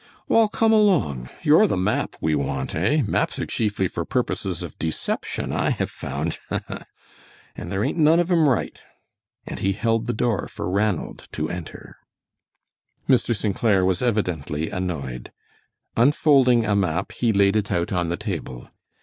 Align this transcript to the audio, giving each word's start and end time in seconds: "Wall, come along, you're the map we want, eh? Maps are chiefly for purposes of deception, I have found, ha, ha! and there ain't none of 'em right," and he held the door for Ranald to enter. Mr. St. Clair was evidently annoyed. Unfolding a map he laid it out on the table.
"Wall, 0.27 0.47
come 0.49 0.73
along, 0.73 1.29
you're 1.43 1.67
the 1.67 1.77
map 1.77 2.15
we 2.19 2.33
want, 2.33 2.73
eh? 2.73 3.03
Maps 3.05 3.37
are 3.37 3.45
chiefly 3.45 3.87
for 3.87 4.03
purposes 4.03 4.63
of 4.63 4.79
deception, 4.79 5.51
I 5.53 5.69
have 5.69 5.91
found, 5.91 6.39
ha, 6.49 6.61
ha! 6.67 6.79
and 7.55 7.71
there 7.71 7.83
ain't 7.83 7.99
none 7.99 8.19
of 8.19 8.31
'em 8.31 8.49
right," 8.49 8.81
and 9.45 9.59
he 9.59 9.73
held 9.73 10.07
the 10.07 10.13
door 10.13 10.47
for 10.47 10.67
Ranald 10.71 11.27
to 11.33 11.51
enter. 11.51 11.97
Mr. 13.07 13.35
St. 13.35 13.55
Clair 13.55 13.85
was 13.85 14.01
evidently 14.01 14.71
annoyed. 14.71 15.31
Unfolding 15.95 16.65
a 16.65 16.75
map 16.75 17.11
he 17.11 17.31
laid 17.31 17.55
it 17.55 17.71
out 17.71 17.93
on 17.93 18.09
the 18.09 18.17
table. 18.17 18.69